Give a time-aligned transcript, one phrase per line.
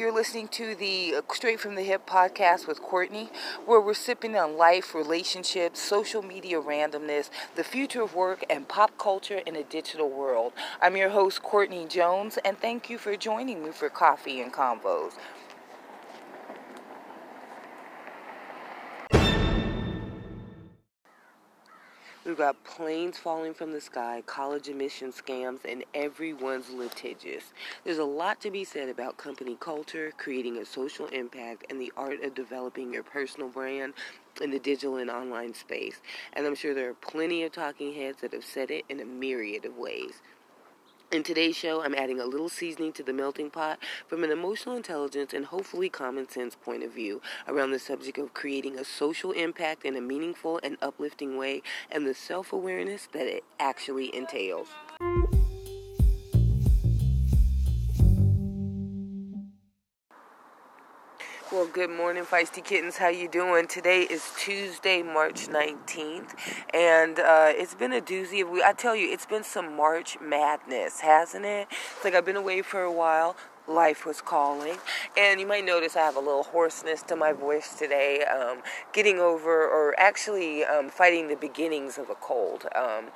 [0.00, 3.28] You're listening to the uh, Straight from the Hip podcast with Courtney,
[3.66, 8.96] where we're sipping on life, relationships, social media randomness, the future of work, and pop
[8.96, 10.54] culture in a digital world.
[10.80, 15.12] I'm your host, Courtney Jones, and thank you for joining me for Coffee and Convos.
[22.26, 27.54] We've got planes falling from the sky, college admission scams, and everyone's litigious.
[27.82, 31.90] There's a lot to be said about company culture, creating a social impact, and the
[31.96, 33.94] art of developing your personal brand
[34.42, 36.02] in the digital and online space.
[36.34, 39.06] And I'm sure there are plenty of talking heads that have said it in a
[39.06, 40.20] myriad of ways.
[41.12, 44.76] In today's show, I'm adding a little seasoning to the melting pot from an emotional
[44.76, 49.32] intelligence and hopefully common sense point of view around the subject of creating a social
[49.32, 54.68] impact in a meaningful and uplifting way and the self awareness that it actually entails.
[61.72, 62.96] Good morning, feisty kittens.
[62.96, 63.68] How you doing?
[63.68, 66.34] Today is Tuesday, March 19th,
[66.74, 71.00] and uh, it's been a doozy of I tell you, it's been some March madness,
[71.00, 71.68] hasn't it?
[71.70, 73.36] It's like I've been away for a while
[73.70, 74.76] life was calling.
[75.16, 78.58] And you might notice I have a little hoarseness to my voice today, um,
[78.92, 82.66] getting over or actually um, fighting the beginnings of a cold.
[82.74, 83.06] Um,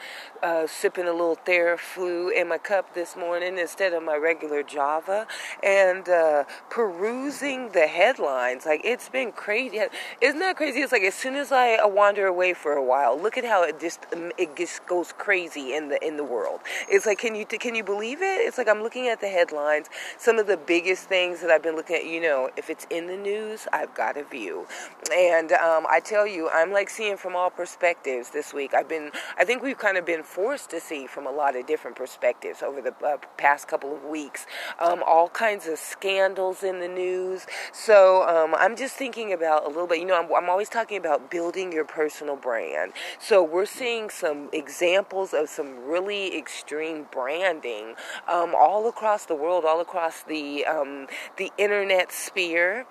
[0.43, 5.27] uh, sipping a little Theraflu in my cup this morning instead of my regular Java,
[5.63, 8.67] and uh, perusing the headlines.
[8.67, 9.81] Like it's been crazy.
[10.21, 10.81] Isn't that crazy?
[10.81, 13.81] It's like as soon as I wander away for a while, look at how it
[13.81, 16.61] just um, it just goes crazy in the in the world.
[16.89, 18.41] It's like can you can you believe it?
[18.47, 19.89] It's like I'm looking at the headlines.
[20.19, 22.87] Some of of the biggest things that I've been looking at, you know, if it's
[22.91, 24.67] in the news, I've got a view.
[25.13, 28.75] And um, I tell you, I'm like seeing from all perspectives this week.
[28.75, 31.67] I've been, I think we've kind of been forced to see from a lot of
[31.67, 34.47] different perspectives over the uh, past couple of weeks.
[34.79, 37.47] Um, all kinds of scandals in the news.
[37.73, 40.99] So um, I'm just thinking about a little bit, you know, I'm, I'm always talking
[40.99, 42.93] about building your personal brand.
[43.19, 47.95] So we're seeing some examples of some really extreme branding
[48.29, 51.07] um, all across the world, all across the the um,
[51.37, 52.87] the internet sphere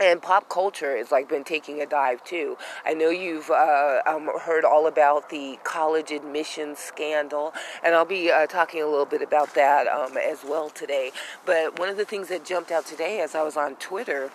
[0.00, 2.56] and pop culture has like been taking a dive too.
[2.84, 7.54] I know you've uh, um, heard all about the college admissions scandal,
[7.84, 11.12] and I'll be uh, talking a little bit about that um, as well today.
[11.46, 14.30] But one of the things that jumped out today as I was on Twitter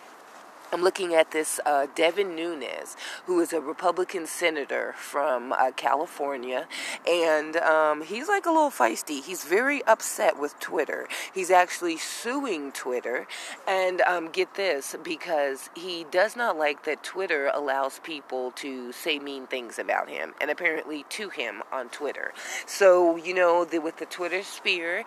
[0.71, 6.67] I'm looking at this uh, Devin Nunes, who is a Republican senator from uh, California,
[7.07, 9.23] and um, he's like a little feisty.
[9.23, 11.07] He's very upset with Twitter.
[11.33, 13.25] He's actually suing Twitter,
[13.67, 19.17] and um, get this, because he does not like that Twitter allows people to say
[19.17, 22.31] mean things about him, and apparently to him on Twitter.
[22.67, 25.03] So you know, the, with the Twitter sphere,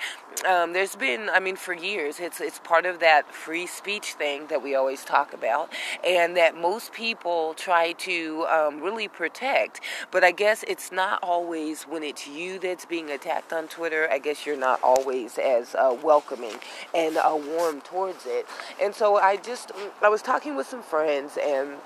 [0.49, 4.49] um, there's been, I mean, for years, it's it's part of that free speech thing
[4.49, 5.71] that we always talk about about
[6.07, 9.81] and that most people try to um, really protect.
[10.11, 14.19] But I guess it's not always when it's you that's being attacked on Twitter, I
[14.19, 16.57] guess you're not always as uh, welcoming
[16.95, 18.47] and uh, warm towards it.
[18.83, 21.77] And so I just, I was talking with some friends and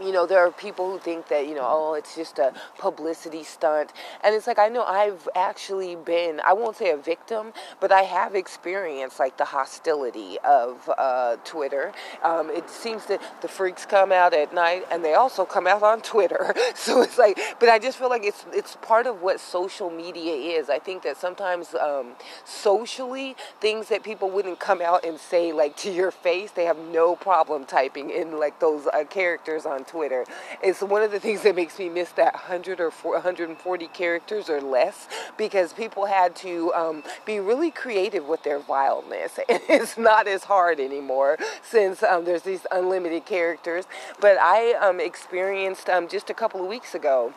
[0.00, 3.44] you know, there are people who think that, you know, oh, it's just a publicity
[3.44, 3.92] stunt.
[4.24, 8.02] And it's like, I know I've actually been, I won't say a victim, but I
[8.02, 11.92] have experienced like the hostility of uh, Twitter.
[12.22, 15.82] Um, it seems that the freaks come out at night and they also come out
[15.82, 16.54] on Twitter.
[16.74, 20.58] so it's like, but I just feel like it's, it's part of what social media
[20.58, 20.70] is.
[20.70, 22.12] I think that sometimes um,
[22.44, 26.78] socially, things that people wouldn't come out and say like to your face, they have
[26.78, 30.24] no problem typing in like those uh, characters on Twitter.
[30.62, 34.60] It's one of the things that makes me miss that 100 or 140 characters or
[34.60, 39.38] less because people had to um, be really creative with their vileness.
[39.48, 43.86] it's not as hard anymore since um, there's these unlimited characters.
[44.20, 47.32] But I um, experienced um, just a couple of weeks ago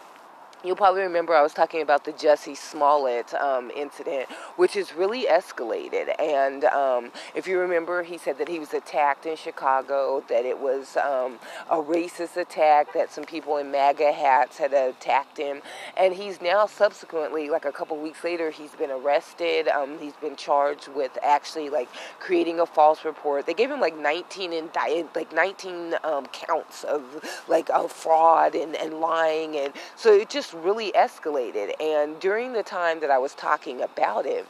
[0.66, 5.26] You'll probably remember I was talking about the Jussie Smollett um, incident, which has really
[5.26, 6.20] escalated.
[6.20, 10.58] And um, if you remember, he said that he was attacked in Chicago, that it
[10.58, 11.38] was um,
[11.70, 15.62] a racist attack, that some people in MAGA hats had attacked him.
[15.98, 19.68] And he's now subsequently, like a couple weeks later, he's been arrested.
[19.68, 23.46] Um, he's been charged with actually like creating a false report.
[23.46, 27.04] They gave him like 19 indict, like 19 um, counts of
[27.48, 31.72] like of fraud and, and lying, and so it just really escalated.
[31.82, 34.48] And during the time that I was talking about it,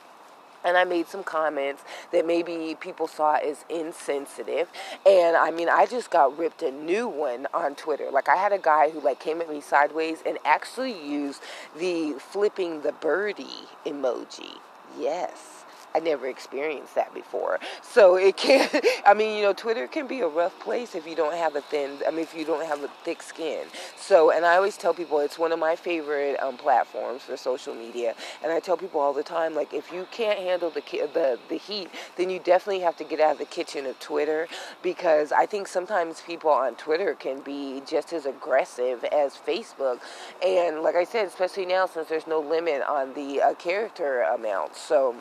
[0.64, 4.68] and I made some comments that maybe people saw as insensitive.
[5.06, 8.10] And I mean, I just got ripped a new one on Twitter.
[8.12, 11.42] Like I had a guy who like came at me sideways and actually used
[11.78, 14.58] the flipping the birdie emoji.
[14.98, 15.55] Yes
[15.96, 17.58] I never experienced that before.
[17.82, 18.70] So it can,
[19.06, 21.62] I mean, you know, Twitter can be a rough place if you don't have a
[21.62, 23.66] thin, I mean, if you don't have a thick skin.
[23.96, 27.74] So, and I always tell people it's one of my favorite um, platforms for social
[27.74, 28.14] media.
[28.44, 30.82] And I tell people all the time, like, if you can't handle the,
[31.14, 34.50] the, the heat, then you definitely have to get out of the kitchen of Twitter
[34.84, 40.00] because I think sometimes people on Twitter can be just as aggressive as Facebook.
[40.46, 44.76] And like I said, especially now since there's no limit on the uh, character amount.
[44.76, 45.16] So,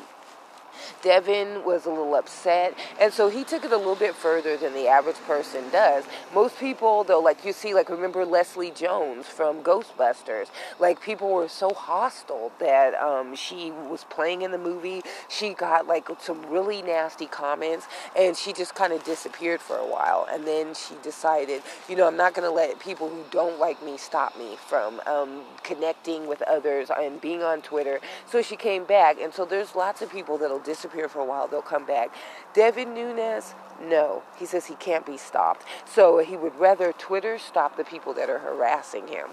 [1.02, 4.72] Devin was a little upset, and so he took it a little bit further than
[4.74, 6.04] the average person does.
[6.34, 10.48] Most people, though, like you see, like remember Leslie Jones from Ghostbusters,
[10.78, 15.02] like people were so hostile that um, she was playing in the movie.
[15.28, 17.86] She got like some really nasty comments,
[18.16, 20.26] and she just kind of disappeared for a while.
[20.30, 23.82] And then she decided, you know, I'm not going to let people who don't like
[23.84, 28.00] me stop me from um, connecting with others and being on Twitter.
[28.30, 31.46] So she came back, and so there's lots of people that'll disappear for a while,
[31.46, 32.14] they'll come back.
[32.54, 34.22] Devin Nunes, no.
[34.38, 35.64] He says he can't be stopped.
[35.84, 39.28] So he would rather Twitter stop the people that are harassing him.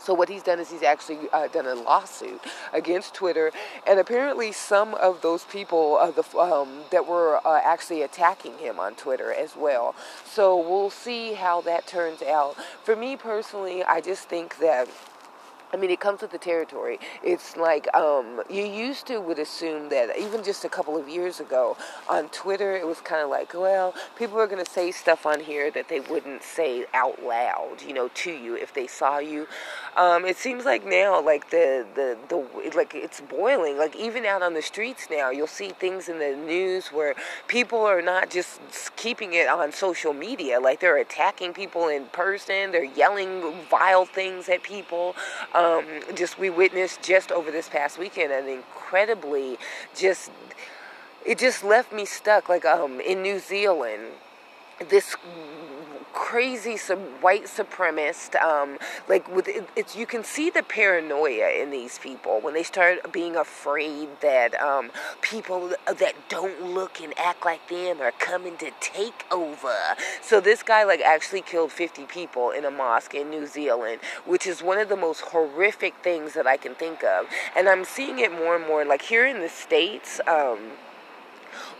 [0.00, 2.40] So what he's done is he's actually uh, done a lawsuit
[2.72, 3.52] against Twitter,
[3.86, 8.80] and apparently some of those people uh, the, um, that were uh, actually attacking him
[8.80, 9.94] on Twitter as well.
[10.24, 12.56] So we'll see how that turns out.
[12.82, 14.88] For me personally, I just think that
[15.72, 16.98] I mean, it comes with the territory.
[17.22, 21.40] It's like um, you used to would assume that even just a couple of years
[21.40, 21.76] ago
[22.08, 25.40] on Twitter, it was kind of like, well, people are going to say stuff on
[25.40, 29.46] here that they wouldn't say out loud, you know, to you if they saw you.
[29.96, 33.78] Um, it seems like now, like the, the the like it's boiling.
[33.78, 37.14] Like even out on the streets now, you'll see things in the news where
[37.48, 38.60] people are not just
[38.96, 40.58] keeping it on social media.
[40.60, 42.72] Like they're attacking people in person.
[42.72, 45.14] They're yelling vile things at people.
[45.60, 45.84] Um,
[46.14, 49.58] just we witnessed just over this past weekend an incredibly
[49.94, 50.30] just
[51.26, 54.04] it just left me stuck like um in New Zealand.
[54.88, 55.16] This
[56.12, 61.70] crazy some white supremacist um, like with it, it's you can see the paranoia in
[61.70, 64.90] these people when they start being afraid that um,
[65.22, 69.74] people that don't look and act like them are coming to take over.
[70.22, 74.46] So this guy like actually killed 50 people in a mosque in New Zealand which
[74.46, 77.26] is one of the most horrific things that I can think of.
[77.56, 80.58] And I'm seeing it more and more like here in the states um,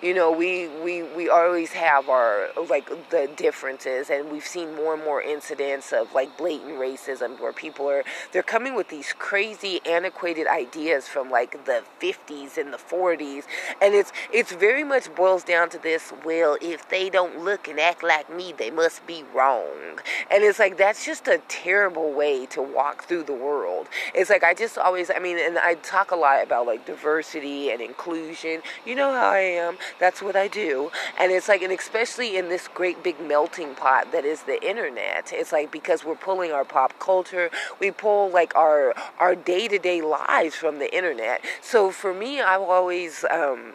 [0.02, 4.94] you know we we we always have our like the differences and we've seen more
[4.94, 8.02] and more incidents of like blatant racism where people are
[8.32, 13.44] they're coming with these crazy antiquated ideas from like the 50s and the 40s
[13.82, 17.78] and it's it's very much boils down to this well if they don't look and
[17.78, 19.98] act like me they must be wrong
[20.30, 23.88] and it's like that's just a terrible way to walk through the world.
[24.14, 27.70] It's like i just always i mean and i talk a lot about like diversity
[27.70, 28.62] and inclusion.
[28.86, 30.90] You know how i am that's what I do.
[31.18, 35.32] And it's like, and especially in this great big melting pot that is the internet,
[35.32, 39.78] it's like because we're pulling our pop culture, we pull like our our day to
[39.78, 41.42] day lives from the internet.
[41.60, 43.74] So for me, I've always um,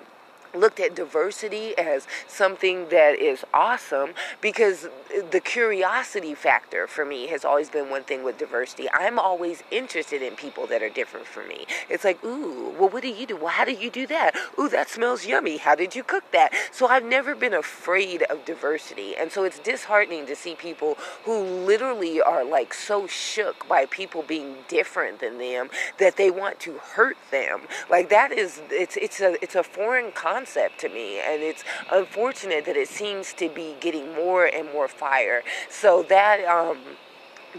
[0.55, 4.87] looked at diversity as something that is awesome because
[5.31, 8.87] the curiosity factor for me has always been one thing with diversity.
[8.93, 11.65] I'm always interested in people that are different from me.
[11.89, 13.35] It's like, ooh, well, what do you do?
[13.37, 14.35] Well, how do you do that?
[14.59, 15.57] Ooh, that smells yummy.
[15.57, 16.53] How did you cook that?
[16.71, 19.15] So I've never been afraid of diversity.
[19.15, 24.23] And so it's disheartening to see people who literally are like so shook by people
[24.23, 27.61] being different than them that they want to hurt them.
[27.89, 31.63] Like that is, it's, it's a, it's a foreign concept concept to me, and it's
[31.91, 35.41] unfortunate that it seems to be getting more and more fire.
[35.69, 36.77] So that um,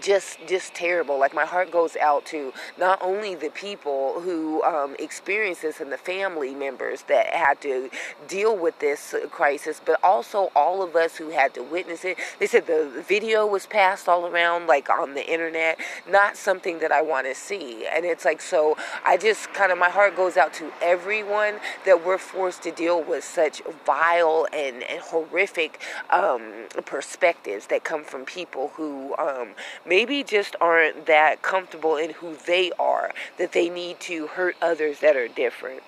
[0.00, 1.18] just just terrible.
[1.18, 5.92] Like my heart goes out to not only the people who um, experience this and
[5.92, 7.90] the family members that had to
[8.28, 12.18] deal with this crisis but also all of us who had to witness it.
[12.38, 16.92] They said the video was passed all around like on the internet not something that
[16.92, 17.86] i want to see.
[17.86, 22.04] And it's like so i just kind of my heart goes out to everyone that
[22.04, 28.24] we're forced to deal with such vile and, and horrific um, perspectives that come from
[28.24, 29.48] people who um,
[29.86, 35.00] maybe just aren't that comfortable in who they are that they need to hurt others
[35.00, 35.82] that are different.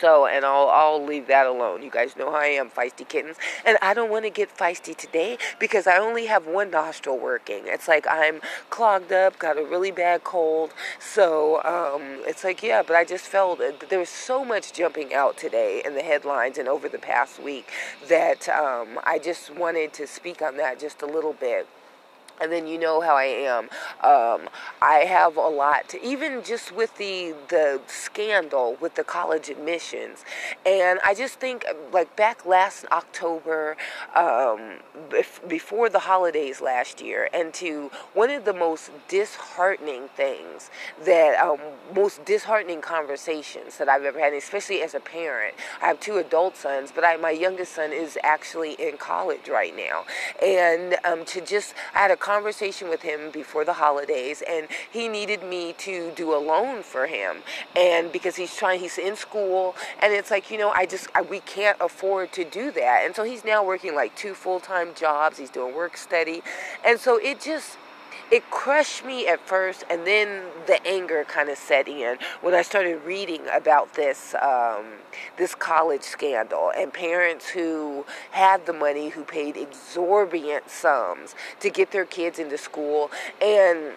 [0.00, 1.82] So, and I'll I'll leave that alone.
[1.82, 3.36] You guys know how I am, feisty kittens,
[3.66, 7.64] and I don't want to get feisty today because I only have one nostril working.
[7.66, 10.72] It's like I'm clogged up, got a really bad cold.
[10.98, 15.36] So, um, it's like yeah, but I just felt there was so much jumping out
[15.36, 17.70] today in the headlines and over the past week
[18.08, 21.66] that um, I just wanted to speak on that just a little bit.
[22.40, 23.64] And then you know how I am.
[24.02, 24.48] Um,
[24.80, 30.24] I have a lot to, even just with the the scandal with the college admissions,
[30.64, 33.76] and I just think like back last October,
[34.14, 34.78] um,
[35.48, 40.70] before the holidays last year, and to one of the most disheartening things
[41.04, 41.58] that um,
[41.94, 45.54] most disheartening conversations that I've ever had, especially as a parent.
[45.82, 49.76] I have two adult sons, but I, my youngest son is actually in college right
[49.76, 50.04] now,
[50.42, 55.08] and um, to just I had a conversation with him before the holidays, and he
[55.08, 57.38] needed me to do a loan for him,
[57.74, 61.22] and because he's trying, he's in school, and it's like you know, I just I,
[61.22, 64.94] we can't afford to do that, and so he's now working like two full time
[64.94, 65.38] jobs.
[65.38, 66.42] He's doing work study,
[66.84, 67.78] and so it just
[68.30, 72.62] it crushed me at first, and then the anger kind of set in when I
[72.62, 74.84] started reading about this um,
[75.36, 81.90] this college scandal and parents who had the money who paid exorbitant sums to get
[81.90, 83.10] their kids into school.
[83.42, 83.92] And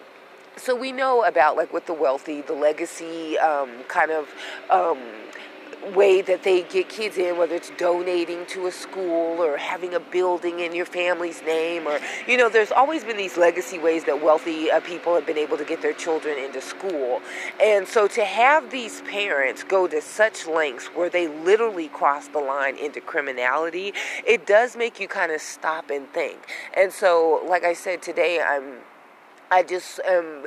[0.56, 4.28] so we know about like with the wealthy the legacy um, kind of
[4.70, 4.98] um,
[5.92, 10.00] way that they get kids in, whether it's donating to a school or having a
[10.00, 14.22] building in your family's name, or, you know, there's always been these legacy ways that
[14.22, 17.20] wealthy uh, people have been able to get their children into school.
[17.60, 22.40] And so to have these parents go to such lengths where they literally cross the
[22.40, 23.92] line into criminality,
[24.26, 26.38] it does make you kind of stop and think.
[26.76, 28.78] And so, like I said today, I'm
[29.54, 30.46] I just um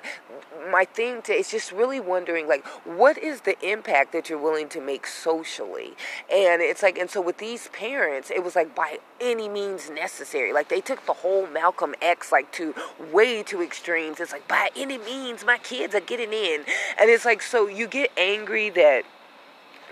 [0.69, 4.67] my thing to is just really wondering like what is the impact that you're willing
[4.67, 5.93] to make socially?
[6.29, 10.51] And it's like and so with these parents it was like by any means necessary.
[10.51, 12.75] Like they took the whole Malcolm X like to
[13.13, 14.19] way to extremes.
[14.19, 16.65] It's like by any means my kids are getting in.
[16.99, 19.05] And it's like so you get angry that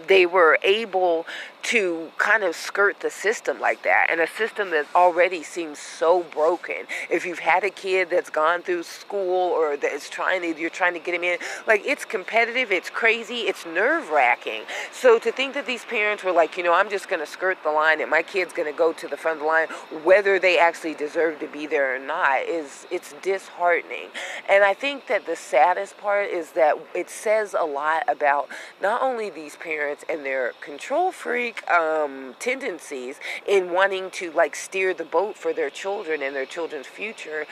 [0.08, 1.26] they were able
[1.64, 6.22] to kind of skirt the system like that and a system that already seems so
[6.32, 6.86] broken.
[7.10, 10.94] If you've had a kid that's gone through school or that's trying to you're trying
[10.94, 14.62] to get him in like it's competitive it's crazy it's nerve-wracking.
[14.92, 17.58] So to think that these parents were like you know i'm just going to skirt
[17.64, 19.68] the line and my kid's going to go to the front of the line
[20.04, 24.10] whether they actually deserve to be there or not is it's disheartening.
[24.48, 28.50] And i think that the saddest part is that it says a lot about
[28.84, 34.94] not only these parents and their control freak um, tendencies in wanting to like steer
[34.94, 37.46] the boat for their children and their children's future.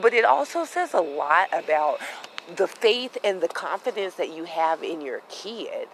[0.00, 2.00] But it also says a lot about
[2.56, 5.88] the faith and the confidence that you have in your kid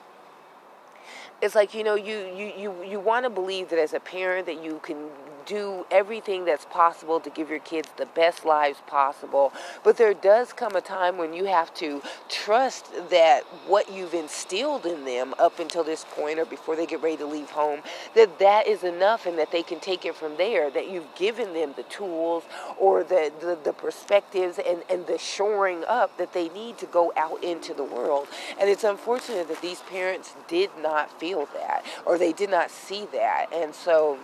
[1.43, 4.47] it's like you know you you you, you want to believe that as a parent
[4.47, 4.97] that you can
[5.47, 9.53] do everything that's possible to give your kids the best lives possible.
[9.85, 14.85] But there does come a time when you have to trust that what you've instilled
[14.85, 17.81] in them up until this point or before they get ready to leave home,
[18.15, 21.55] that that is enough and that they can take it from there, that you've given
[21.55, 22.45] them the tools
[22.79, 27.13] or the, the, the perspectives and, and the shoring up that they need to go
[27.17, 28.27] out into the world.
[28.61, 33.07] And it's unfortunate that these parents did not feel that or they did not see
[33.13, 33.47] that.
[33.53, 34.19] And so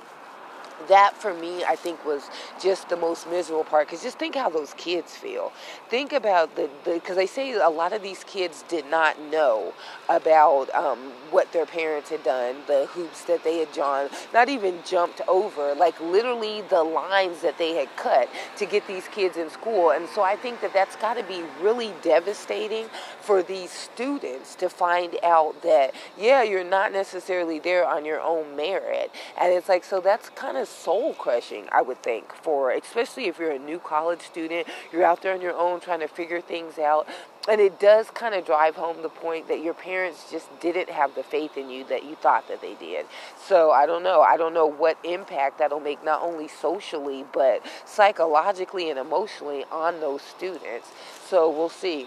[0.89, 4.49] that for me i think was just the most miserable part because just think how
[4.49, 5.53] those kids feel.
[5.89, 9.73] Think about the because they say a lot of these kids did not know
[10.09, 10.99] about um,
[11.31, 15.75] what their parents had done the hoops that they had drawn not even jumped over
[15.75, 19.91] like literally the lines that they had cut to get these kids in school.
[19.91, 22.87] And so i think that that's got to be really devastating
[23.21, 28.57] for these students to find out that yeah you're not necessarily there on your own
[28.57, 29.11] merit.
[29.39, 33.39] And it's like so that's kind of soul crushing, I would think, for especially if
[33.39, 36.79] you're a new college student, you're out there on your own trying to figure things
[36.79, 37.07] out.
[37.49, 41.15] And it does kind of drive home the point that your parents just didn't have
[41.17, 43.07] the faith in you that you thought that they did.
[43.37, 44.21] So I don't know.
[44.21, 50.01] I don't know what impact that'll make not only socially, but psychologically and emotionally on
[50.01, 50.89] those students.
[51.29, 52.07] So we'll see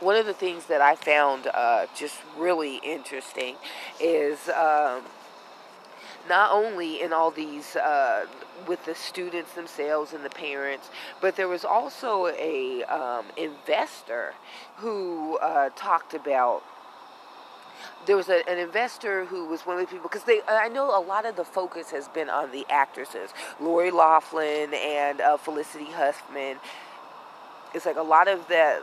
[0.00, 3.56] one of the things that I found uh, just really interesting
[4.00, 5.02] is um,
[6.28, 8.26] not only in all these uh,
[8.66, 10.90] with the students themselves and the parents,
[11.20, 14.34] but there was also a um, investor
[14.76, 16.62] who uh, talked about.
[18.06, 20.40] There was a, an investor who was one of the people because they.
[20.48, 25.20] I know a lot of the focus has been on the actresses, Lori Loughlin and
[25.20, 26.58] uh, Felicity Huffman.
[27.74, 28.82] It's like a lot of that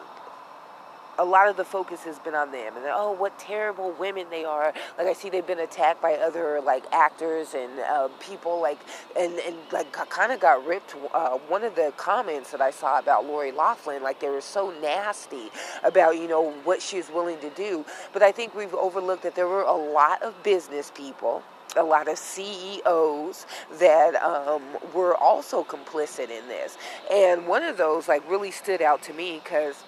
[1.19, 2.75] a lot of the focus has been on them.
[2.75, 4.73] And oh what terrible women they are.
[4.97, 8.79] Like i see they've been attacked by other like actors and uh, people like
[9.17, 12.99] and, and like kind of got ripped uh, one of the comments that i saw
[12.99, 15.49] about lori loughlin like they were so nasty
[15.83, 17.85] about you know what she was willing to do.
[18.13, 21.43] But i think we've overlooked that there were a lot of business people
[21.77, 23.45] a lot of CEOs
[23.79, 24.61] that um,
[24.93, 26.77] were also complicit in this.
[27.11, 29.83] And one of those like really stood out to me because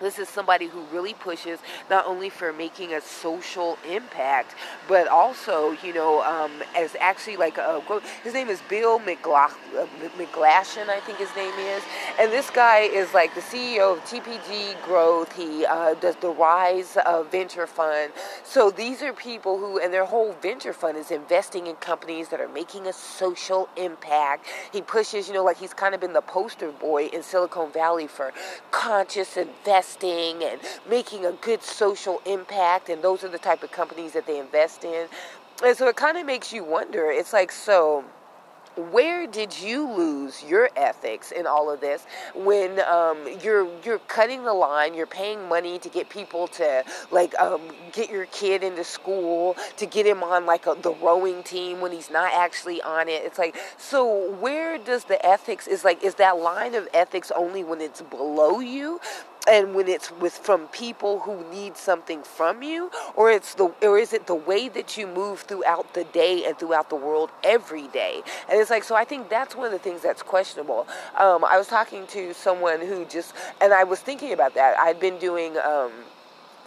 [0.00, 1.58] this is somebody who really pushes
[1.90, 4.54] not only for making a social impact,
[4.86, 7.82] but also, you know, um, as actually like a,
[8.22, 11.82] his name is Bill McGlashan, I think his name is.
[12.20, 15.34] And this guy is like the CEO of TPG Growth.
[15.34, 16.96] He uh, does the Rise
[17.30, 18.12] Venture Fund.
[18.44, 22.40] So these are people who, and their whole venture fund is investing in companies that
[22.40, 24.46] are making a social impact.
[24.72, 28.06] He pushes, you know, like he's kind of been the poster boy in Silicon Valley
[28.06, 28.32] for
[28.70, 33.72] conscious investment investing and making a good social impact, and those are the type of
[33.72, 35.06] companies that they invest in.
[35.64, 37.10] And so it kind of makes you wonder.
[37.10, 38.04] It's like, so
[38.78, 44.44] where did you lose your ethics in all of this when um, you're you're cutting
[44.44, 47.60] the line you're paying money to get people to like um,
[47.92, 51.92] get your kid into school to get him on like a, the rowing team when
[51.92, 53.22] he's not actually on it?
[53.24, 57.64] It's like so where does the ethics is like is that line of ethics only
[57.64, 59.00] when it's below you
[59.48, 62.90] and when it's with from people who need something from you?
[63.16, 66.58] Or it's the or is it the way that you move throughout the day and
[66.58, 68.22] throughout the world every day?
[68.48, 70.86] And it's like so i think that's one of the things that's questionable.
[71.16, 74.78] Um, i was talking to someone who just and i was thinking about that.
[74.78, 75.92] I'd been doing um,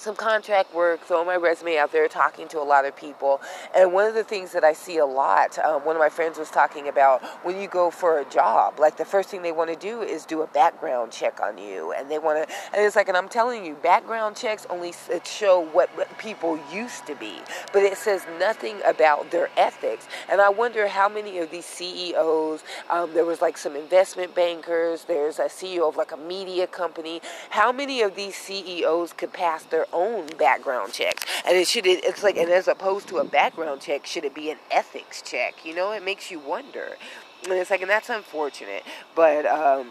[0.01, 3.39] some contract work, throwing my resume out there, talking to a lot of people.
[3.75, 6.39] And one of the things that I see a lot, um, one of my friends
[6.39, 9.69] was talking about when you go for a job, like the first thing they want
[9.69, 11.93] to do is do a background check on you.
[11.93, 14.91] And they want to, and it's like, and I'm telling you, background checks only
[15.23, 17.35] show what, what people used to be,
[17.71, 20.07] but it says nothing about their ethics.
[20.29, 25.03] And I wonder how many of these CEOs, um, there was like some investment bankers,
[25.03, 29.63] there's a CEO of like a media company, how many of these CEOs could pass
[29.63, 31.25] their own background checks.
[31.45, 34.49] And it should it's like and as opposed to a background check, should it be
[34.49, 35.65] an ethics check?
[35.65, 36.97] You know, it makes you wonder.
[37.43, 38.83] And it's like and that's unfortunate.
[39.15, 39.89] But um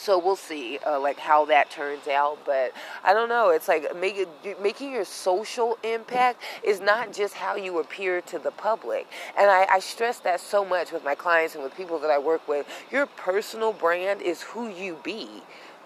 [0.00, 2.72] so we'll see uh, like how that turns out but
[3.04, 4.26] i don't know it's like make,
[4.60, 9.06] making your social impact is not just how you appear to the public
[9.36, 12.18] and I, I stress that so much with my clients and with people that i
[12.18, 15.42] work with your personal brand is who you be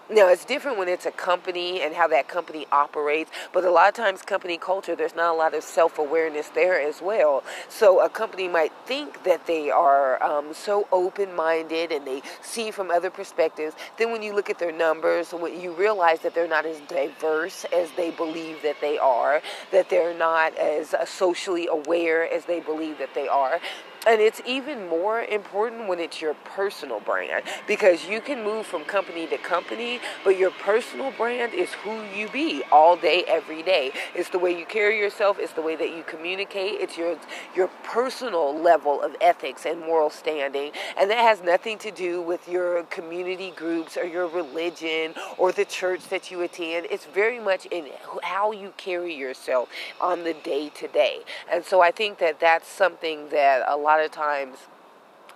[0.07, 3.89] now, it's different when it's a company and how that company operates, but a lot
[3.89, 7.43] of times, company culture, there's not a lot of self awareness there as well.
[7.69, 12.69] So, a company might think that they are um, so open minded and they see
[12.69, 13.75] from other perspectives.
[13.97, 17.89] Then, when you look at their numbers, you realize that they're not as diverse as
[17.97, 19.41] they believe that they are,
[19.71, 23.59] that they're not as uh, socially aware as they believe that they are.
[24.07, 28.83] And it's even more important when it's your personal brand because you can move from
[28.83, 33.91] company to company, but your personal brand is who you be all day, every day.
[34.13, 37.17] It's the way you carry yourself, it's the way that you communicate, it's your
[37.55, 40.71] your personal level of ethics and moral standing.
[40.97, 45.65] And that has nothing to do with your community groups or your religion or the
[45.65, 46.87] church that you attend.
[46.89, 47.87] It's very much in
[48.23, 51.19] how you carry yourself on the day to day.
[51.51, 54.57] And so I think that that's something that a lot lot of times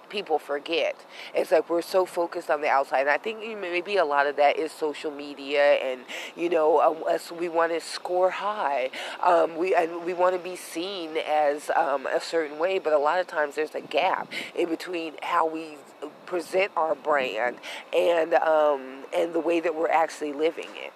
[0.10, 0.96] people forget.
[1.34, 3.02] It's like we're so focused on the outside.
[3.02, 6.02] And I think maybe a lot of that is social media, and
[6.36, 8.90] you know, um, we want to score high.
[9.24, 12.98] Um, we and we want to be seen as um, a certain way, but a
[12.98, 15.78] lot of times there's a gap in between how we
[16.26, 17.58] present our brand
[17.96, 20.92] and um, and the way that we're actually living it.